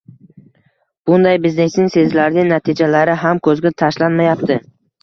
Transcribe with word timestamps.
Bunday 1.09 1.37
biznesning 1.43 1.91
sezilarli 1.97 2.49
natijalari 2.53 3.21
ham 3.27 3.47
ko‘zga 3.51 3.75
tashlanmayapti. 3.85 4.65